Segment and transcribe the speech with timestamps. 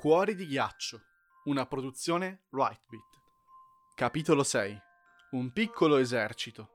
[0.00, 0.98] Cuori di ghiaccio,
[1.44, 3.20] una produzione Rightbit.
[3.94, 4.80] Capitolo 6.
[5.32, 6.70] Un piccolo esercito.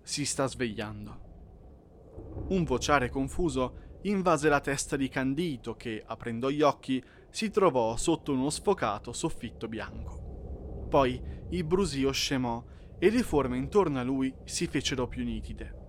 [0.00, 2.46] Si sta svegliando.
[2.48, 8.32] Un vociare confuso invase la testa di Candito che, aprendo gli occhi, si trovò sotto
[8.32, 10.86] uno sfocato soffitto bianco.
[10.88, 12.64] Poi il brusio scemò
[12.98, 15.79] e le forme intorno a lui si fecero più nitide.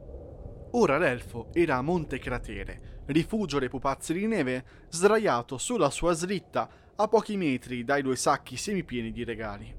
[0.73, 6.69] Ora l'elfo era a Monte Cratere, rifugio dei pupazzi di neve, sdraiato sulla sua slitta
[6.95, 9.75] a pochi metri dai due sacchi semipieni di regali.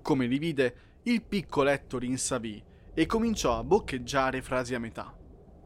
[0.00, 2.62] Come li vide, il piccoletto rinsavì
[2.94, 5.16] e cominciò a boccheggiare frasi a metà.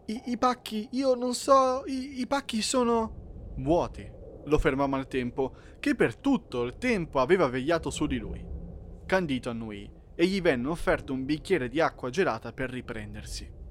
[0.06, 3.52] I, i pacchi, io non so, i, i pacchi sono...
[3.57, 4.10] vuoti,
[4.45, 8.43] lo fermò Maltempo, che per tutto il tempo aveva vegliato su di lui.
[9.04, 13.65] Candito annuì e gli venne offerto un bicchiere di acqua gelata per riprendersi.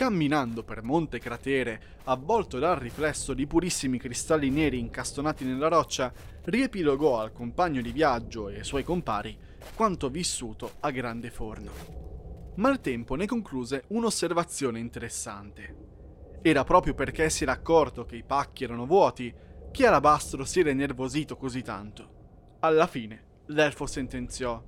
[0.00, 6.10] Camminando per Monte Cratere, avvolto dal riflesso di purissimi cristalli neri incastonati nella roccia,
[6.44, 9.36] riepilogò al compagno di viaggio e ai suoi compari
[9.74, 11.70] quanto vissuto a Grande Forno.
[12.54, 15.76] Maltempo ne concluse un'osservazione interessante.
[16.40, 19.30] Era proprio perché si era accorto che i pacchi erano vuoti
[19.70, 22.56] che Alabastro si era innervosito così tanto.
[22.60, 24.64] Alla fine, l'elfo sentenziò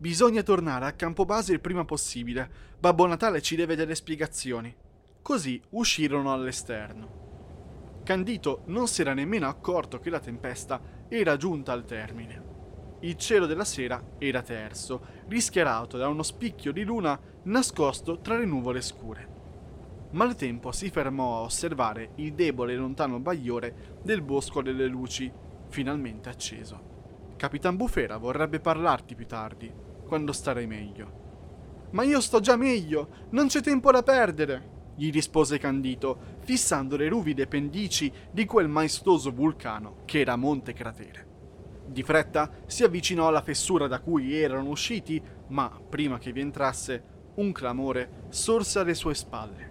[0.00, 2.48] Bisogna tornare a Campobase il prima possibile.
[2.78, 4.74] Babbo Natale ci deve delle spiegazioni.
[5.20, 8.00] Così uscirono all'esterno.
[8.02, 12.98] Candito non si era nemmeno accorto che la tempesta era giunta al termine.
[13.00, 18.46] Il cielo della sera era terso, rischiarato da uno spicchio di luna nascosto tra le
[18.46, 19.28] nuvole scure.
[20.12, 25.30] Maltempo si fermò a osservare il debole e lontano bagliore del bosco delle luci,
[25.68, 26.88] finalmente acceso.
[27.36, 31.88] Capitan Bufera vorrebbe parlarti più tardi, quando starai meglio.
[31.92, 37.08] Ma io sto già meglio, non c'è tempo da perdere, gli rispose Candito, fissando le
[37.08, 41.28] ruvide pendici di quel maestoso vulcano che era Monte Cratere.
[41.86, 47.04] Di fretta si avvicinò alla fessura da cui erano usciti, ma prima che vi entrasse,
[47.36, 49.70] un clamore sorse alle sue spalle.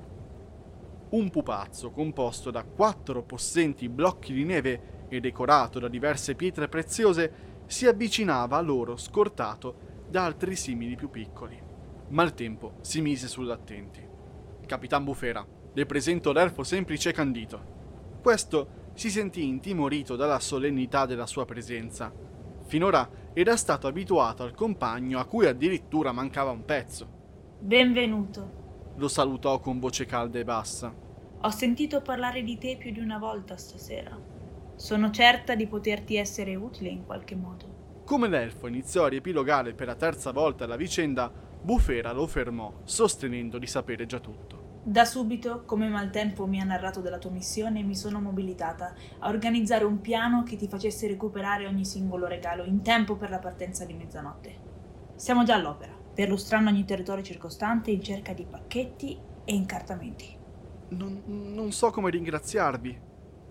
[1.09, 7.47] Un pupazzo composto da quattro possenti blocchi di neve e decorato da diverse pietre preziose
[7.65, 11.61] si avvicinava a loro scortato da altri simili più piccoli.
[12.09, 14.07] Maltempo si mise sull'attenti.
[14.65, 17.77] Capitan Bufera, le presento l'elfo semplice e candito.
[18.21, 22.11] Questo si sentì intimorito dalla solennità della sua presenza.
[22.65, 27.07] Finora era stato abituato al compagno a cui addirittura mancava un pezzo.
[27.59, 28.93] Benvenuto.
[28.95, 30.93] Lo salutò con voce calda e bassa.
[31.41, 34.19] Ho sentito parlare di te più di una volta stasera.
[34.75, 37.78] Sono certa di poterti essere utile in qualche modo.
[38.09, 41.31] Come l'elfo iniziò a riepilogare per la terza volta la vicenda,
[41.61, 44.79] Bufera lo fermò, sostenendo di sapere già tutto.
[44.83, 49.83] Da subito, come Maltempo mi ha narrato della tua missione, mi sono mobilitata a organizzare
[49.83, 53.93] un piano che ti facesse recuperare ogni singolo regalo in tempo per la partenza di
[53.93, 54.55] mezzanotte.
[55.13, 60.35] Siamo già all'opera, perlustrando ogni territorio circostante in cerca di pacchetti e incartamenti.
[60.89, 62.99] Non, non so come ringraziarvi.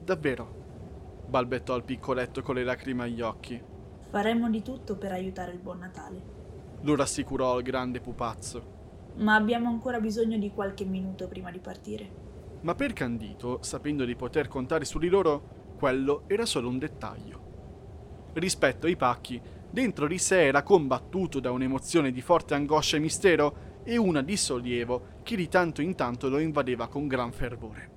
[0.02, 1.22] Davvero.
[1.28, 3.76] balbettò il piccoletto con le lacrime agli occhi.
[4.10, 6.22] Faremo di tutto per aiutare il buon Natale.
[6.80, 8.76] Lo rassicurò il grande pupazzo.
[9.16, 12.10] Ma abbiamo ancora bisogno di qualche minuto prima di partire.
[12.62, 18.30] Ma per Candito, sapendo di poter contare su di loro, quello era solo un dettaglio.
[18.32, 23.56] Rispetto ai pacchi, dentro di sé era combattuto da un'emozione di forte angoscia e mistero
[23.84, 27.90] e una di sollievo che di tanto in tanto lo invadeva con gran fervore.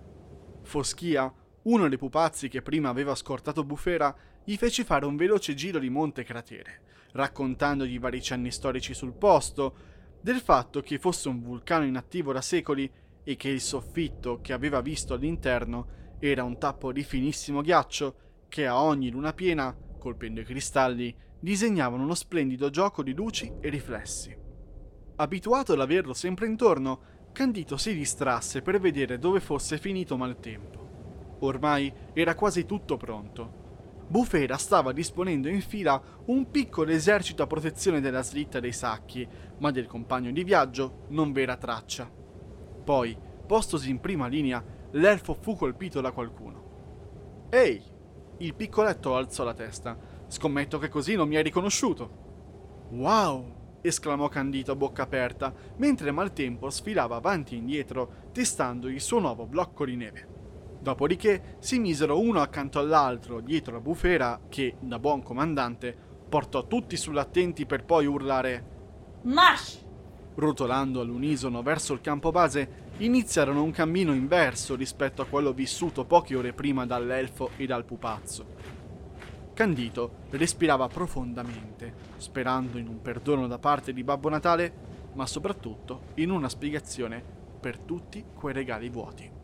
[0.63, 1.33] Foschia,
[1.63, 5.89] uno dei pupazzi che prima aveva scortato Bufera, gli fece fare un veloce giro di
[5.89, 9.75] Monte Cratere, raccontandogli vari cenni storici sul posto,
[10.21, 12.91] del fatto che fosse un vulcano inattivo da secoli
[13.23, 18.15] e che il soffitto che aveva visto all'interno era un tappo di finissimo ghiaccio
[18.47, 23.69] che a ogni luna piena, colpendo i cristalli, disegnavano uno splendido gioco di luci e
[23.69, 24.35] riflessi.
[25.15, 30.80] Abituato ad averlo sempre intorno, Candito si distrasse per vedere dove fosse finito Maltempo.
[31.41, 33.61] Ormai era quasi tutto pronto
[34.11, 39.25] Bufera stava disponendo in fila un piccolo esercito a protezione della slitta dei sacchi,
[39.59, 42.11] ma del compagno di viaggio non v'era traccia.
[42.83, 43.17] Poi,
[43.47, 44.61] postosi in prima linea,
[44.91, 47.47] l'elfo fu colpito da qualcuno.
[47.51, 47.81] Ehi!
[48.39, 49.97] Il piccoletto alzò la testa.
[50.27, 52.89] Scommetto che così non mi hai riconosciuto.
[52.89, 53.79] Wow!
[53.79, 59.45] esclamò Candito a bocca aperta, mentre Maltempo sfilava avanti e indietro, testando il suo nuovo
[59.45, 60.40] blocco di neve.
[60.81, 65.95] Dopodiché si misero uno accanto all'altro dietro la bufera che, da buon comandante,
[66.27, 68.65] portò tutti sull'attenti per poi urlare
[69.21, 69.85] Marsh!
[70.33, 76.35] Rotolando all'unisono verso il campo base, iniziarono un cammino inverso rispetto a quello vissuto poche
[76.35, 78.45] ore prima dall'elfo e dal pupazzo.
[79.53, 84.73] Candito respirava profondamente, sperando in un perdono da parte di Babbo Natale,
[85.13, 87.23] ma soprattutto in una spiegazione
[87.59, 89.40] per tutti quei regali vuoti.